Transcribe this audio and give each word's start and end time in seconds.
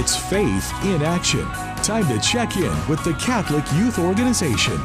It's 0.00 0.16
faith 0.16 0.72
in 0.82 1.02
action. 1.02 1.44
Time 1.84 2.08
to 2.08 2.18
check 2.20 2.56
in 2.56 2.88
with 2.88 3.04
the 3.04 3.12
Catholic 3.20 3.70
Youth 3.74 3.98
Organization. 3.98 4.80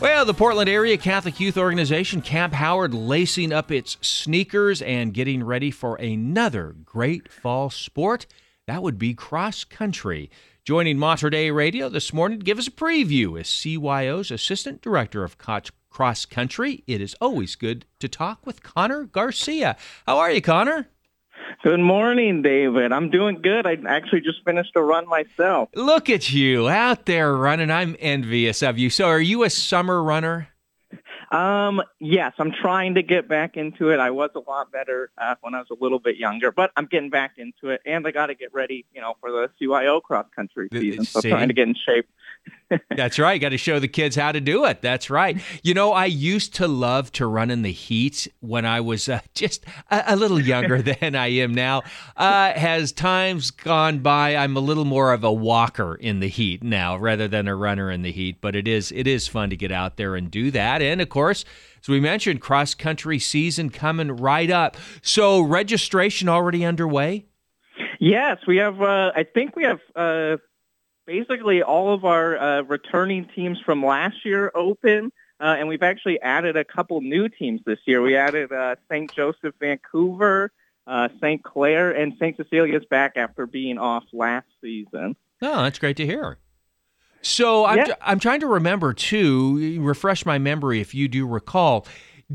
Well, 0.00 0.24
the 0.24 0.34
Portland 0.34 0.68
Area 0.68 0.96
Catholic 0.96 1.38
Youth 1.38 1.56
Organization, 1.56 2.20
Camp 2.20 2.54
Howard, 2.54 2.92
lacing 2.92 3.52
up 3.52 3.70
its 3.70 3.98
sneakers 4.00 4.82
and 4.82 5.14
getting 5.14 5.44
ready 5.44 5.70
for 5.70 5.94
another 5.94 6.74
great 6.84 7.30
fall 7.30 7.70
sport. 7.70 8.26
That 8.66 8.82
would 8.82 8.98
be 8.98 9.14
cross 9.14 9.62
country. 9.62 10.28
Joining 10.64 10.98
Mater 10.98 11.30
Dei 11.30 11.52
Radio 11.52 11.88
this 11.88 12.12
morning 12.12 12.40
to 12.40 12.44
give 12.44 12.58
us 12.58 12.66
a 12.66 12.72
preview 12.72 13.40
is 13.40 13.46
CYO's 13.46 14.32
Assistant 14.32 14.82
Director 14.82 15.22
of 15.22 15.38
Cross 15.38 16.26
Country. 16.26 16.82
It 16.88 17.00
is 17.00 17.14
always 17.20 17.54
good 17.54 17.86
to 18.00 18.08
talk 18.08 18.44
with 18.44 18.64
Connor 18.64 19.04
Garcia. 19.04 19.76
How 20.04 20.18
are 20.18 20.32
you, 20.32 20.42
Connor? 20.42 20.88
Good 21.64 21.80
morning, 21.80 22.42
David. 22.42 22.92
I'm 22.92 23.10
doing 23.10 23.42
good. 23.42 23.66
I 23.66 23.76
actually 23.88 24.20
just 24.20 24.44
finished 24.44 24.70
a 24.76 24.82
run 24.82 25.08
myself. 25.08 25.70
Look 25.74 26.08
at 26.08 26.30
you 26.32 26.68
out 26.68 27.06
there 27.06 27.34
running. 27.34 27.68
I'm 27.68 27.96
envious 27.98 28.62
of 28.62 28.78
you. 28.78 28.90
So, 28.90 29.08
are 29.08 29.20
you 29.20 29.42
a 29.42 29.50
summer 29.50 30.00
runner? 30.00 30.48
Um, 31.32 31.82
yes, 31.98 32.32
I'm 32.38 32.52
trying 32.52 32.94
to 32.94 33.02
get 33.02 33.28
back 33.28 33.56
into 33.56 33.90
it. 33.90 33.98
I 33.98 34.10
was 34.10 34.30
a 34.36 34.38
lot 34.38 34.70
better 34.70 35.10
uh, 35.18 35.34
when 35.40 35.54
I 35.54 35.58
was 35.58 35.66
a 35.70 35.82
little 35.82 35.98
bit 35.98 36.16
younger, 36.16 36.52
but 36.52 36.70
I'm 36.76 36.86
getting 36.86 37.10
back 37.10 37.32
into 37.38 37.70
it, 37.70 37.82
and 37.84 38.06
I 38.06 38.12
got 38.12 38.26
to 38.26 38.34
get 38.34 38.54
ready, 38.54 38.86
you 38.94 39.00
know, 39.00 39.14
for 39.20 39.30
the 39.30 39.50
CYO 39.60 40.00
cross 40.00 40.26
country 40.34 40.68
season. 40.72 41.04
So, 41.04 41.20
See? 41.20 41.28
trying 41.28 41.48
to 41.48 41.54
get 41.54 41.66
in 41.66 41.74
shape. 41.74 42.08
That's 42.94 43.18
right. 43.18 43.40
Got 43.40 43.50
to 43.50 43.58
show 43.58 43.78
the 43.78 43.88
kids 43.88 44.16
how 44.16 44.32
to 44.32 44.40
do 44.40 44.64
it. 44.66 44.82
That's 44.82 45.08
right. 45.08 45.40
You 45.62 45.72
know, 45.72 45.92
I 45.92 46.04
used 46.04 46.54
to 46.56 46.68
love 46.68 47.10
to 47.12 47.26
run 47.26 47.50
in 47.50 47.62
the 47.62 47.72
heat 47.72 48.28
when 48.40 48.66
I 48.66 48.80
was 48.80 49.08
uh, 49.08 49.20
just 49.34 49.64
a, 49.90 50.04
a, 50.08 50.16
little 50.16 50.40
younger 50.40 50.82
than 50.82 51.14
I 51.14 51.28
am 51.28 51.54
now. 51.54 51.82
Uh, 52.16 52.52
as 52.54 52.92
times 52.92 53.50
gone 53.50 54.00
by, 54.00 54.36
I'm 54.36 54.56
a 54.56 54.60
little 54.60 54.84
more 54.84 55.12
of 55.12 55.24
a 55.24 55.32
walker 55.32 55.94
in 55.94 56.20
the 56.20 56.28
heat 56.28 56.62
now 56.62 56.96
rather 56.96 57.26
than 57.26 57.48
a 57.48 57.56
runner 57.56 57.90
in 57.90 58.02
the 58.02 58.12
heat. 58.12 58.40
But 58.40 58.54
it 58.54 58.68
is 58.68 58.92
it 58.92 59.06
is 59.06 59.28
fun 59.28 59.50
to 59.50 59.56
get 59.56 59.72
out 59.72 59.96
there 59.96 60.14
and 60.14 60.30
do 60.30 60.50
that. 60.50 60.82
And 60.82 61.00
of 61.00 61.08
course, 61.08 61.44
as 61.80 61.88
we 61.88 62.00
mentioned, 62.00 62.40
cross 62.40 62.74
country 62.74 63.18
season 63.18 63.70
coming 63.70 64.12
right 64.12 64.50
up. 64.50 64.76
So 65.00 65.40
registration 65.40 66.28
already 66.28 66.64
underway. 66.64 67.26
Yes, 68.00 68.38
we 68.46 68.58
have. 68.58 68.80
Uh, 68.80 69.10
I 69.14 69.24
think 69.24 69.56
we 69.56 69.64
have 69.64 69.80
uh, 69.96 70.36
basically 71.08 71.62
all 71.62 71.94
of 71.94 72.04
our 72.04 72.36
uh, 72.38 72.62
returning 72.64 73.26
teams 73.34 73.58
from 73.64 73.84
last 73.84 74.26
year 74.26 74.52
open. 74.54 75.10
Uh, 75.40 75.56
and 75.58 75.66
we've 75.66 75.82
actually 75.82 76.20
added 76.20 76.54
a 76.56 76.64
couple 76.64 77.00
new 77.00 77.30
teams 77.30 77.62
this 77.64 77.78
year. 77.86 78.02
We 78.02 78.14
added 78.14 78.52
uh, 78.52 78.76
St. 78.90 79.10
Joseph 79.14 79.54
Vancouver, 79.58 80.52
uh, 80.86 81.08
St. 81.18 81.42
Clare, 81.42 81.92
and 81.92 82.12
St. 82.18 82.36
Cecilia's 82.36 82.84
back 82.84 83.16
after 83.16 83.46
being 83.46 83.78
off 83.78 84.04
last 84.12 84.48
season. 84.60 85.16
Oh, 85.40 85.62
that's 85.62 85.78
great 85.78 85.96
to 85.96 86.06
hear. 86.06 86.36
So 87.22 87.64
I'm, 87.64 87.78
yeah. 87.78 87.94
I'm 88.02 88.18
trying 88.18 88.40
to 88.40 88.46
remember 88.46 88.92
too, 88.92 89.80
refresh 89.80 90.26
my 90.26 90.38
memory 90.38 90.80
if 90.80 90.94
you 90.94 91.08
do 91.08 91.26
recall. 91.26 91.86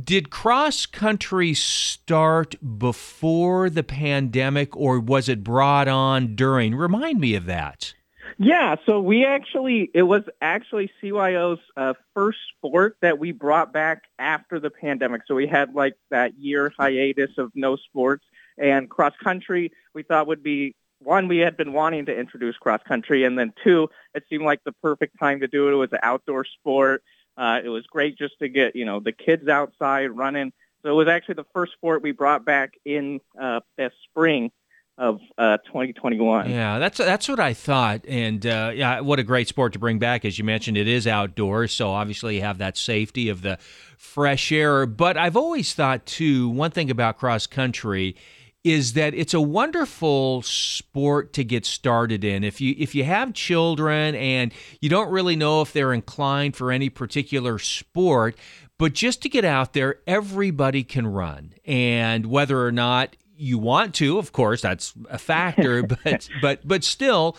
Did 0.01 0.31
cross 0.31 0.87
country 0.87 1.53
start 1.53 2.55
before 2.79 3.69
the 3.69 3.83
pandemic 3.83 4.75
or 4.75 4.99
was 4.99 5.29
it 5.29 5.43
brought 5.43 5.87
on 5.87 6.35
during? 6.35 6.73
Remind 6.73 7.19
me 7.19 7.35
of 7.35 7.45
that. 7.45 7.93
Yeah, 8.37 8.75
so 8.85 8.99
we 8.99 9.25
actually, 9.25 9.89
it 9.93 10.03
was 10.03 10.23
actually 10.41 10.91
CYO's 11.01 11.59
uh, 11.77 11.93
first 12.13 12.39
sport 12.57 12.97
that 13.01 13.19
we 13.19 13.31
brought 13.31 13.71
back 13.71 14.03
after 14.17 14.59
the 14.59 14.69
pandemic. 14.69 15.21
So 15.27 15.35
we 15.35 15.47
had 15.47 15.73
like 15.75 15.95
that 16.09 16.37
year 16.37 16.73
hiatus 16.77 17.37
of 17.37 17.51
no 17.55 17.75
sports 17.75 18.25
and 18.57 18.89
cross 18.89 19.13
country 19.23 19.71
we 19.93 20.03
thought 20.03 20.27
would 20.27 20.43
be 20.43 20.75
one, 20.99 21.27
we 21.27 21.39
had 21.39 21.57
been 21.57 21.73
wanting 21.73 22.05
to 22.05 22.17
introduce 22.17 22.55
cross 22.57 22.81
country 22.87 23.25
and 23.25 23.37
then 23.37 23.53
two, 23.63 23.89
it 24.13 24.23
seemed 24.29 24.45
like 24.45 24.63
the 24.63 24.71
perfect 24.71 25.19
time 25.19 25.41
to 25.41 25.47
do 25.47 25.67
it. 25.67 25.73
It 25.73 25.75
was 25.75 25.91
an 25.91 25.99
outdoor 26.01 26.45
sport. 26.45 27.03
Uh, 27.35 27.59
it 27.63 27.69
was 27.69 27.85
great 27.87 28.17
just 28.17 28.39
to 28.39 28.47
get, 28.47 28.75
you 28.75 28.85
know, 28.85 28.99
the 28.99 29.11
kids 29.11 29.47
outside 29.47 30.07
running. 30.07 30.53
So 30.81 30.91
it 30.91 30.93
was 30.93 31.07
actually 31.07 31.35
the 31.35 31.45
first 31.53 31.73
sport 31.73 32.03
we 32.03 32.11
brought 32.11 32.45
back 32.45 32.73
in 32.85 33.19
uh, 33.39 33.61
this 33.77 33.91
spring 34.09 34.51
of 34.97 35.19
uh, 35.37 35.57
2021. 35.65 36.49
Yeah, 36.49 36.79
that's 36.79 36.97
that's 36.97 37.27
what 37.27 37.39
I 37.39 37.53
thought, 37.53 38.05
and 38.07 38.45
uh, 38.45 38.71
yeah, 38.73 38.99
what 38.99 39.19
a 39.19 39.23
great 39.23 39.47
sport 39.47 39.73
to 39.73 39.79
bring 39.79 39.99
back. 39.99 40.23
As 40.23 40.37
you 40.37 40.43
mentioned, 40.43 40.77
it 40.77 40.87
is 40.87 41.07
outdoors, 41.07 41.73
so 41.73 41.89
obviously 41.91 42.35
you 42.35 42.41
have 42.41 42.59
that 42.59 42.77
safety 42.77 43.29
of 43.29 43.41
the 43.41 43.57
fresh 43.97 44.51
air. 44.51 44.85
But 44.85 45.17
I've 45.17 45.37
always 45.37 45.73
thought 45.73 46.05
too, 46.05 46.49
one 46.49 46.71
thing 46.71 46.91
about 46.91 47.17
cross 47.17 47.47
country 47.47 48.15
is 48.63 48.93
that 48.93 49.13
it's 49.13 49.33
a 49.33 49.41
wonderful 49.41 50.41
sport 50.41 51.33
to 51.33 51.43
get 51.43 51.65
started 51.65 52.23
in. 52.23 52.43
If 52.43 52.61
you 52.61 52.75
if 52.77 52.95
you 52.95 53.03
have 53.03 53.33
children 53.33 54.15
and 54.15 54.53
you 54.79 54.89
don't 54.89 55.09
really 55.09 55.35
know 55.35 55.61
if 55.61 55.73
they're 55.73 55.93
inclined 55.93 56.55
for 56.55 56.71
any 56.71 56.89
particular 56.89 57.59
sport, 57.59 58.37
but 58.77 58.93
just 58.93 59.21
to 59.23 59.29
get 59.29 59.43
out 59.43 59.73
there, 59.73 59.97
everybody 60.07 60.83
can 60.83 61.07
run. 61.07 61.53
And 61.65 62.25
whether 62.27 62.65
or 62.65 62.71
not 62.71 63.15
you 63.43 63.57
want 63.57 63.93
to, 63.95 64.17
of 64.17 64.31
course, 64.31 64.61
that's 64.61 64.93
a 65.09 65.17
factor, 65.17 65.83
but 66.03 66.29
but 66.41 66.67
but 66.67 66.83
still 66.83 67.37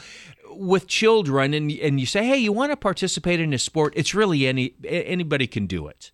with 0.51 0.87
children 0.87 1.55
and 1.55 1.71
and 1.73 1.99
you 1.99 2.07
say, 2.07 2.25
"Hey, 2.25 2.39
you 2.39 2.53
want 2.53 2.73
to 2.73 2.77
participate 2.77 3.41
in 3.41 3.53
a 3.53 3.59
sport?" 3.59 3.95
It's 3.97 4.15
really 4.15 4.47
any 4.47 4.75
anybody 4.85 5.47
can 5.47 5.67
do 5.67 5.89
it. 5.89 6.13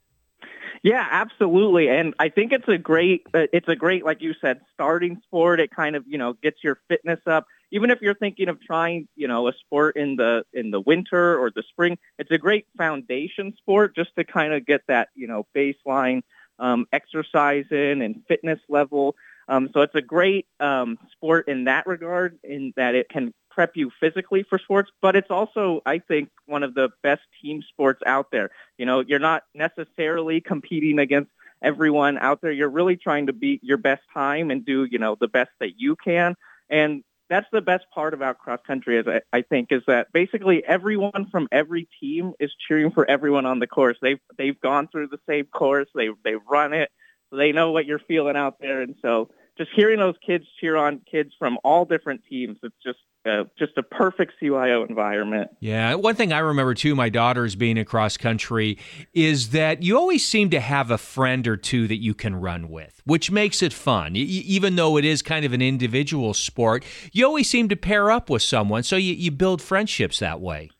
Yeah, 0.82 1.06
absolutely. 1.10 1.88
And 1.88 2.14
I 2.18 2.30
think 2.30 2.52
it's 2.52 2.68
a 2.68 2.78
great 2.78 3.26
uh, 3.34 3.46
it's 3.52 3.68
a 3.68 3.76
great 3.76 4.04
like 4.04 4.22
you 4.22 4.34
said 4.40 4.60
starting 4.72 5.20
sport. 5.24 5.60
It 5.60 5.70
kind 5.70 5.94
of, 5.94 6.04
you 6.06 6.16
know, 6.16 6.32
gets 6.34 6.64
your 6.64 6.78
fitness 6.88 7.20
up. 7.26 7.46
Even 7.70 7.90
if 7.90 8.00
you're 8.00 8.14
thinking 8.14 8.48
of 8.48 8.60
trying, 8.62 9.06
you 9.14 9.28
know, 9.28 9.46
a 9.46 9.52
sport 9.52 9.96
in 9.96 10.16
the 10.16 10.44
in 10.54 10.70
the 10.70 10.80
winter 10.80 11.38
or 11.38 11.50
the 11.50 11.62
spring, 11.68 11.98
it's 12.18 12.30
a 12.30 12.38
great 12.38 12.66
foundation 12.78 13.54
sport 13.58 13.94
just 13.94 14.10
to 14.16 14.24
kind 14.24 14.54
of 14.54 14.64
get 14.64 14.80
that, 14.88 15.08
you 15.14 15.26
know, 15.26 15.46
baseline 15.54 16.22
um, 16.60 16.86
exercise 16.92 17.66
in 17.70 18.02
and 18.02 18.22
fitness 18.28 18.60
level. 18.68 19.16
Um, 19.50 19.68
so 19.74 19.82
it's 19.82 19.94
a 19.96 20.00
great 20.00 20.46
um, 20.60 20.96
sport 21.10 21.48
in 21.48 21.64
that 21.64 21.86
regard, 21.86 22.38
in 22.44 22.72
that 22.76 22.94
it 22.94 23.08
can 23.08 23.34
prep 23.50 23.76
you 23.76 23.90
physically 23.98 24.44
for 24.44 24.58
sports, 24.58 24.90
but 25.02 25.16
it's 25.16 25.30
also, 25.30 25.82
I 25.84 25.98
think, 25.98 26.30
one 26.46 26.62
of 26.62 26.74
the 26.74 26.90
best 27.02 27.22
team 27.42 27.60
sports 27.68 28.00
out 28.06 28.30
there. 28.30 28.50
You 28.78 28.86
know, 28.86 29.00
you're 29.00 29.18
not 29.18 29.42
necessarily 29.52 30.40
competing 30.40 31.00
against 31.00 31.32
everyone 31.62 32.16
out 32.16 32.40
there. 32.40 32.52
You're 32.52 32.70
really 32.70 32.96
trying 32.96 33.26
to 33.26 33.32
beat 33.32 33.62
your 33.64 33.76
best 33.76 34.02
time 34.14 34.52
and 34.52 34.64
do, 34.64 34.86
you 34.88 35.00
know, 35.00 35.16
the 35.20 35.28
best 35.28 35.50
that 35.58 35.72
you 35.78 35.96
can. 35.96 36.36
And 36.70 37.02
that's 37.28 37.48
the 37.52 37.60
best 37.60 37.84
part 37.92 38.14
about 38.14 38.38
cross 38.38 38.60
country 38.64 38.98
is 38.98 39.06
I, 39.08 39.20
I 39.32 39.42
think 39.42 39.72
is 39.72 39.82
that 39.88 40.12
basically 40.12 40.64
everyone 40.64 41.28
from 41.30 41.48
every 41.50 41.88
team 42.00 42.34
is 42.38 42.52
cheering 42.68 42.92
for 42.92 43.08
everyone 43.10 43.46
on 43.46 43.58
the 43.58 43.66
course. 43.66 43.96
They've 44.00 44.20
they've 44.38 44.58
gone 44.60 44.88
through 44.88 45.08
the 45.08 45.20
same 45.28 45.46
course. 45.46 45.88
They 45.94 46.10
they've 46.24 46.40
run 46.48 46.72
it. 46.72 46.90
So 47.30 47.36
they 47.36 47.52
know 47.52 47.70
what 47.72 47.86
you're 47.86 48.00
feeling 48.00 48.36
out 48.36 48.56
there. 48.60 48.80
And 48.82 48.96
so 49.02 49.30
just 49.60 49.72
hearing 49.76 49.98
those 49.98 50.14
kids 50.26 50.46
cheer 50.58 50.74
on 50.74 51.02
kids 51.10 51.32
from 51.38 51.58
all 51.62 51.84
different 51.84 52.22
teams, 52.30 52.56
it's 52.62 52.74
just 52.82 52.98
uh, 53.26 53.44
just 53.58 53.72
a 53.76 53.82
perfect 53.82 54.32
CYO 54.40 54.88
environment. 54.88 55.50
Yeah, 55.60 55.96
one 55.96 56.14
thing 56.14 56.32
I 56.32 56.38
remember 56.38 56.72
too, 56.72 56.94
my 56.94 57.10
daughters 57.10 57.54
being 57.56 57.76
across 57.76 58.16
country, 58.16 58.78
is 59.12 59.50
that 59.50 59.82
you 59.82 59.98
always 59.98 60.26
seem 60.26 60.48
to 60.50 60.60
have 60.60 60.90
a 60.90 60.96
friend 60.96 61.46
or 61.46 61.58
two 61.58 61.86
that 61.88 61.98
you 61.98 62.14
can 62.14 62.36
run 62.36 62.70
with, 62.70 63.02
which 63.04 63.30
makes 63.30 63.62
it 63.62 63.74
fun. 63.74 64.14
Y- 64.14 64.20
even 64.20 64.76
though 64.76 64.96
it 64.96 65.04
is 65.04 65.20
kind 65.20 65.44
of 65.44 65.52
an 65.52 65.60
individual 65.60 66.32
sport, 66.32 66.82
you 67.12 67.26
always 67.26 67.50
seem 67.50 67.68
to 67.68 67.76
pair 67.76 68.10
up 68.10 68.30
with 68.30 68.40
someone, 68.40 68.82
so 68.82 68.96
you, 68.96 69.12
you 69.12 69.30
build 69.30 69.60
friendships 69.60 70.20
that 70.20 70.40
way. 70.40 70.70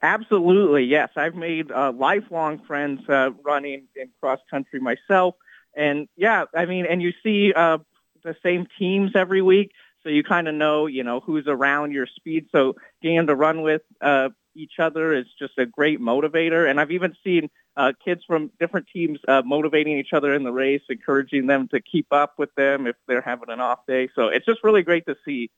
Absolutely, 0.00 0.84
yes. 0.84 1.08
I've 1.16 1.34
made 1.34 1.72
uh, 1.72 1.92
lifelong 1.92 2.60
friends 2.68 3.00
uh, 3.08 3.30
running 3.44 3.88
in 3.96 4.10
cross 4.20 4.38
country 4.48 4.78
myself, 4.78 5.34
and 5.74 6.06
yeah, 6.16 6.44
I 6.54 6.66
mean, 6.66 6.86
and 6.86 7.02
you 7.02 7.12
see 7.24 7.52
uh, 7.52 7.78
the 8.24 8.36
same 8.42 8.66
teams 8.78 9.12
every 9.14 9.42
week, 9.42 9.72
so 10.02 10.08
you 10.08 10.24
kind 10.24 10.48
of 10.48 10.54
know, 10.54 10.86
you 10.86 11.04
know, 11.04 11.20
who's 11.20 11.46
around 11.46 11.92
your 11.92 12.06
speed. 12.06 12.46
So 12.52 12.76
getting 13.02 13.26
to 13.26 13.34
run 13.34 13.62
with 13.62 13.82
uh, 14.00 14.30
each 14.54 14.78
other 14.78 15.14
is 15.14 15.26
just 15.38 15.58
a 15.58 15.66
great 15.66 16.00
motivator. 16.00 16.68
And 16.68 16.80
I've 16.80 16.90
even 16.90 17.14
seen 17.24 17.50
uh, 17.76 17.92
kids 18.04 18.22
from 18.26 18.50
different 18.58 18.86
teams 18.92 19.18
uh, 19.28 19.42
motivating 19.44 19.98
each 19.98 20.12
other 20.12 20.34
in 20.34 20.42
the 20.42 20.52
race, 20.52 20.82
encouraging 20.88 21.46
them 21.46 21.68
to 21.68 21.80
keep 21.80 22.06
up 22.10 22.34
with 22.38 22.54
them 22.56 22.86
if 22.86 22.96
they're 23.06 23.22
having 23.22 23.48
an 23.48 23.60
off 23.60 23.80
day. 23.86 24.08
So 24.14 24.28
it's 24.28 24.46
just 24.46 24.64
really 24.64 24.82
great 24.82 25.06
to 25.06 25.16
see. 25.24 25.50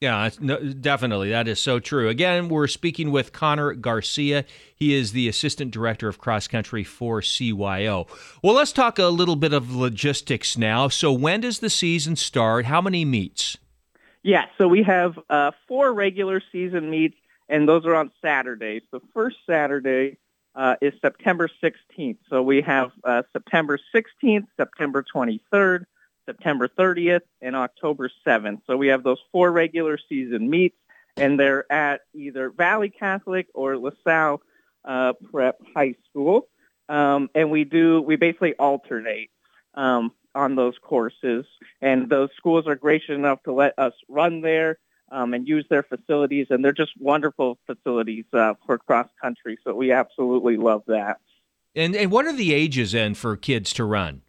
Yeah, 0.00 0.30
no, 0.38 0.60
definitely. 0.60 1.30
That 1.30 1.48
is 1.48 1.58
so 1.58 1.80
true. 1.80 2.08
Again, 2.08 2.48
we're 2.48 2.68
speaking 2.68 3.10
with 3.10 3.32
Connor 3.32 3.74
Garcia. 3.74 4.44
He 4.72 4.94
is 4.94 5.10
the 5.10 5.28
Assistant 5.28 5.72
Director 5.72 6.06
of 6.06 6.18
Cross 6.18 6.48
Country 6.48 6.84
for 6.84 7.20
CYO. 7.20 8.06
Well, 8.40 8.54
let's 8.54 8.72
talk 8.72 9.00
a 9.00 9.06
little 9.06 9.34
bit 9.34 9.52
of 9.52 9.74
logistics 9.74 10.56
now. 10.56 10.86
So, 10.86 11.12
when 11.12 11.40
does 11.40 11.58
the 11.58 11.70
season 11.70 12.14
start? 12.14 12.66
How 12.66 12.80
many 12.80 13.04
meets? 13.04 13.56
Yeah, 14.22 14.44
so 14.56 14.68
we 14.68 14.84
have 14.84 15.18
uh, 15.28 15.50
four 15.66 15.92
regular 15.92 16.42
season 16.52 16.90
meets, 16.90 17.16
and 17.48 17.68
those 17.68 17.84
are 17.84 17.96
on 17.96 18.12
Saturdays. 18.22 18.82
The 18.92 19.00
first 19.12 19.38
Saturday 19.46 20.18
uh, 20.54 20.76
is 20.80 20.92
September 21.00 21.48
16th. 21.60 22.18
So 22.30 22.42
we 22.42 22.62
have 22.62 22.92
uh, 23.02 23.22
September 23.32 23.80
16th, 23.92 24.46
September 24.56 25.04
23rd, 25.14 25.86
September 26.28 26.68
30th, 26.68 27.22
and 27.40 27.56
October 27.56 28.10
7th. 28.26 28.60
So 28.66 28.76
we 28.76 28.88
have 28.88 29.02
those 29.02 29.18
four 29.32 29.50
regular 29.50 29.98
season 30.08 30.50
meets, 30.50 30.76
and 31.16 31.40
they're 31.40 31.70
at 31.72 32.02
either 32.14 32.50
Valley 32.50 32.90
Catholic 32.90 33.46
or 33.54 33.78
LaSalle 33.78 34.42
uh, 34.84 35.14
Prep 35.30 35.58
High 35.74 35.94
School. 36.10 36.48
Um, 36.90 37.30
and 37.34 37.50
we 37.50 37.64
do, 37.64 38.02
we 38.02 38.16
basically 38.16 38.54
alternate 38.54 39.30
um, 39.74 40.12
on 40.34 40.54
those 40.54 40.74
courses. 40.82 41.46
And 41.80 42.10
those 42.10 42.28
schools 42.36 42.66
are 42.66 42.76
gracious 42.76 43.14
enough 43.14 43.42
to 43.44 43.52
let 43.52 43.78
us 43.78 43.94
run 44.08 44.42
there 44.42 44.78
um, 45.10 45.32
and 45.32 45.48
use 45.48 45.64
their 45.70 45.82
facilities. 45.82 46.48
And 46.50 46.62
they're 46.62 46.72
just 46.72 46.92
wonderful 46.98 47.58
facilities 47.66 48.26
uh, 48.34 48.54
for 48.66 48.76
cross 48.78 49.08
country. 49.20 49.58
So 49.64 49.74
we 49.74 49.92
absolutely 49.92 50.58
love 50.58 50.82
that. 50.88 51.18
And, 51.74 51.96
and 51.96 52.10
what 52.10 52.26
are 52.26 52.32
the 52.32 52.52
ages 52.52 52.92
then 52.92 53.14
for 53.14 53.36
kids 53.36 53.72
to 53.74 53.84
run? 53.84 54.22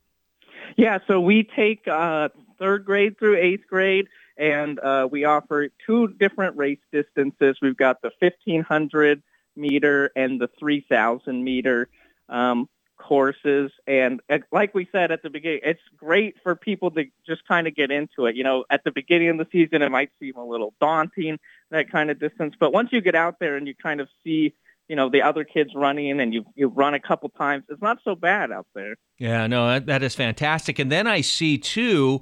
Yeah, 0.78 1.00
so 1.08 1.20
we 1.20 1.44
take 1.44 1.88
uh, 1.88 2.30
third 2.58 2.86
grade 2.86 3.18
through 3.18 3.38
eighth 3.38 3.68
grade, 3.68 4.08
and 4.38 4.80
uh, 4.80 5.08
we 5.10 5.26
offer 5.26 5.70
two 5.86 6.08
different 6.08 6.58
race 6.58 6.80
distances. 6.92 7.58
We've 7.62 7.78
got 7.78 8.02
the 8.02 8.12
1500 8.20 9.22
meter 9.56 10.12
and 10.16 10.40
the 10.40 10.50
3000 10.60 11.44
meter 11.44 11.90
um, 12.30 12.70
courses. 12.98 13.72
And 13.88 14.22
uh, 14.30 14.40
like 14.52 14.74
we 14.74 14.88
said 14.92 15.12
at 15.12 15.24
the 15.24 15.30
beginning, 15.30 15.62
it's 15.64 15.82
great 15.98 16.36
for 16.44 16.56
people 16.56 16.92
to 16.92 17.06
just 17.28 17.46
kind 17.48 17.68
of 17.68 17.76
get 17.76 17.92
into 17.92 18.26
it. 18.28 18.36
You 18.36 18.44
know, 18.44 18.66
at 18.70 18.84
the 18.84 18.92
beginning 18.92 19.30
of 19.30 19.38
the 19.38 19.48
season, 19.52 19.82
it 19.82 19.92
might 19.92 20.12
seem 20.20 20.36
a 20.38 20.46
little 20.46 20.74
daunting, 20.80 21.40
that 21.72 21.92
kind 21.92 22.10
of 22.10 22.20
distance. 22.20 22.56
But 22.60 22.72
once 22.72 22.90
you 22.92 23.02
get 23.02 23.16
out 23.16 23.40
there 23.40 23.58
and 23.58 23.68
you 23.68 23.76
kind 23.76 24.02
of 24.02 24.08
see– 24.24 24.54
you 24.90 24.96
know 24.96 25.08
the 25.08 25.22
other 25.22 25.46
kids 25.46 25.70
running 25.76 26.20
and 26.20 26.34
you 26.34 26.44
you 26.56 26.68
run 26.68 26.94
a 26.94 27.00
couple 27.00 27.30
times. 27.30 27.64
It's 27.70 27.82
not 27.82 28.00
so 28.04 28.16
bad 28.16 28.52
out 28.52 28.68
there. 28.74 28.96
Yeah 29.20 29.48
no 29.48 29.68
that, 29.68 29.86
that 29.86 30.04
is 30.04 30.16
fantastic. 30.16 30.80
And 30.80 30.92
then 30.92 31.08
i 31.08 31.22
see 31.22 31.58
too 31.58 32.22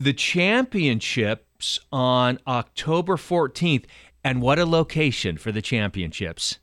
the 0.00 0.14
championships 0.14 1.78
on 1.92 2.40
october 2.46 3.16
14th 3.16 3.84
and 4.24 4.42
what 4.42 4.58
a 4.58 4.64
location 4.64 5.36
for 5.36 5.52
the 5.52 5.62
championships. 5.62 6.58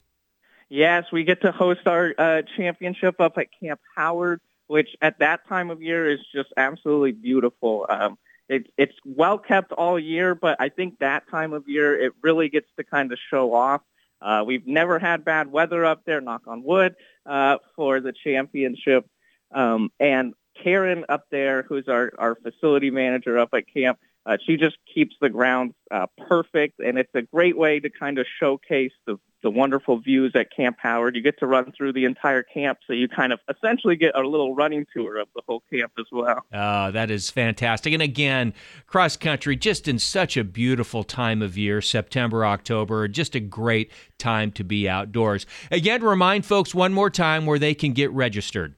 Yes 0.69 1.05
we 1.13 1.23
get 1.23 1.41
to 1.43 1.51
host 1.51 1.81
our 1.85 2.13
uh, 2.17 2.41
championship 2.57 3.21
up 3.21 3.37
at 3.37 3.47
camp 3.57 3.79
howard 3.95 4.41
which 4.65 4.89
at 5.01 5.19
that 5.19 5.47
time 5.47 5.69
of 5.69 5.81
year 5.81 6.11
is 6.11 6.19
just 6.35 6.49
absolutely 6.57 7.13
beautiful. 7.13 7.85
Um, 7.87 8.17
it, 8.49 8.71
it's 8.77 8.95
well 9.05 9.37
kept 9.37 9.73
all 9.73 9.99
year 9.99 10.33
but 10.33 10.55
i 10.59 10.69
think 10.69 10.99
that 10.99 11.29
time 11.29 11.51
of 11.51 11.67
year 11.67 11.99
it 11.99 12.13
really 12.23 12.47
gets 12.47 12.67
to 12.77 12.83
kind 12.83 13.11
of 13.11 13.19
show 13.29 13.53
off 13.53 13.81
uh, 14.21 14.43
we've 14.45 14.65
never 14.67 14.99
had 14.99 15.23
bad 15.23 15.51
weather 15.51 15.85
up 15.85 16.03
there, 16.05 16.21
knock 16.21 16.43
on 16.47 16.63
wood, 16.63 16.95
uh, 17.25 17.57
for 17.75 17.99
the 17.99 18.13
championship. 18.13 19.05
Um, 19.53 19.91
and 19.99 20.33
Karen 20.63 21.05
up 21.09 21.25
there, 21.31 21.63
who's 21.63 21.87
our, 21.87 22.11
our 22.17 22.35
facility 22.35 22.89
manager 22.89 23.37
up 23.37 23.49
at 23.53 23.71
camp, 23.71 23.99
uh, 24.27 24.37
she 24.45 24.57
just 24.57 24.77
keeps 24.93 25.15
the 25.21 25.29
grounds 25.29 25.73
uh, 25.89 26.05
perfect, 26.27 26.79
and 26.79 26.97
it's 26.97 27.13
a 27.15 27.21
great 27.21 27.57
way 27.57 27.79
to 27.79 27.89
kind 27.89 28.19
of 28.19 28.25
showcase 28.39 28.91
the 29.05 29.17
the 29.43 29.51
wonderful 29.51 29.99
views 29.99 30.31
at 30.35 30.47
Camp 30.53 30.77
Howard. 30.79 31.15
You 31.15 31.21
get 31.21 31.37
to 31.39 31.47
run 31.47 31.71
through 31.71 31.93
the 31.93 32.05
entire 32.05 32.41
camp, 32.41 32.79
so 32.87 32.93
you 32.93 33.07
kind 33.07 33.31
of 33.31 33.39
essentially 33.47 33.95
get 33.95 34.15
a 34.15 34.21
little 34.21 34.55
running 34.55 34.85
tour 34.91 35.17
of 35.17 35.27
the 35.35 35.43
whole 35.47 35.61
camp 35.71 35.91
as 35.99 36.07
well. 36.11 36.43
Oh, 36.51 36.89
that 36.91 37.11
is 37.11 37.29
fantastic. 37.29 37.93
And 37.93 38.01
again, 38.01 38.55
cross 38.87 39.15
country, 39.15 39.55
just 39.55 39.87
in 39.87 39.99
such 39.99 40.37
a 40.37 40.43
beautiful 40.43 41.03
time 41.03 41.43
of 41.43 41.55
year, 41.55 41.81
September, 41.81 42.45
October, 42.45 43.07
just 43.07 43.35
a 43.35 43.39
great 43.39 43.91
time 44.17 44.51
to 44.53 44.63
be 44.63 44.89
outdoors. 44.89 45.45
Again, 45.69 46.03
remind 46.03 46.43
folks 46.43 46.73
one 46.73 46.91
more 46.91 47.11
time 47.11 47.45
where 47.45 47.59
they 47.59 47.75
can 47.75 47.93
get 47.93 48.11
registered. 48.11 48.73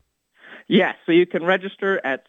Yes, 0.68 0.96
so 1.06 1.14
you 1.14 1.26
can 1.26 1.44
register 1.46 2.06
at 2.06 2.26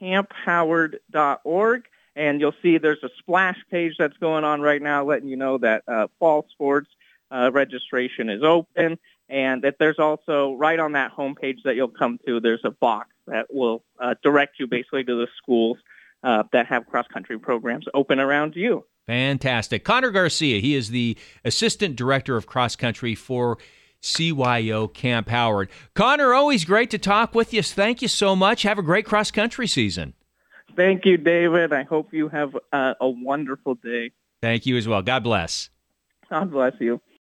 cyoCampHoward.org 0.00 1.82
and 2.16 2.40
you'll 2.40 2.54
see 2.62 2.78
there's 2.78 3.02
a 3.02 3.10
splash 3.18 3.58
page 3.70 3.92
that's 3.98 4.16
going 4.16 4.42
on 4.44 4.62
right 4.62 4.80
now 4.80 5.04
letting 5.04 5.28
you 5.28 5.36
know 5.36 5.58
that 5.58 5.82
uh, 5.86 6.06
fall 6.18 6.46
sports 6.50 6.88
uh, 7.30 7.50
registration 7.52 8.30
is 8.30 8.42
open 8.42 8.98
and 9.28 9.62
that 9.62 9.76
there's 9.78 9.98
also 9.98 10.54
right 10.54 10.78
on 10.78 10.92
that 10.92 11.12
homepage 11.14 11.58
that 11.64 11.76
you'll 11.76 11.88
come 11.88 12.18
to 12.26 12.40
there's 12.40 12.64
a 12.64 12.70
box 12.70 13.08
that 13.26 13.46
will 13.52 13.84
uh, 14.00 14.14
direct 14.22 14.58
you 14.58 14.66
basically 14.66 15.04
to 15.04 15.16
the 15.16 15.28
schools 15.36 15.76
uh, 16.22 16.42
that 16.52 16.66
have 16.66 16.86
cross 16.86 17.06
country 17.12 17.38
programs 17.38 17.86
open 17.94 18.18
around 18.18 18.56
you. 18.56 18.84
Fantastic. 19.06 19.84
Connor 19.84 20.10
garcia 20.10 20.60
he 20.60 20.74
is 20.74 20.90
the 20.90 21.16
assistant 21.44 21.96
director 21.96 22.36
of 22.36 22.46
cross 22.46 22.76
country 22.76 23.14
for 23.14 23.58
CYO 24.06 24.92
Camp 24.92 25.28
Howard. 25.28 25.68
Connor, 25.94 26.32
always 26.32 26.64
great 26.64 26.90
to 26.90 26.98
talk 26.98 27.34
with 27.34 27.52
you. 27.52 27.62
Thank 27.62 28.02
you 28.02 28.08
so 28.08 28.36
much. 28.36 28.62
Have 28.62 28.78
a 28.78 28.82
great 28.82 29.04
cross 29.04 29.30
country 29.30 29.66
season. 29.66 30.14
Thank 30.76 31.04
you, 31.06 31.16
David. 31.16 31.72
I 31.72 31.84
hope 31.84 32.12
you 32.12 32.28
have 32.28 32.56
uh, 32.72 32.94
a 33.00 33.08
wonderful 33.08 33.74
day. 33.76 34.12
Thank 34.42 34.66
you 34.66 34.76
as 34.76 34.86
well. 34.86 35.02
God 35.02 35.24
bless. 35.24 35.70
God 36.28 36.50
bless 36.50 36.74
you. 36.80 37.00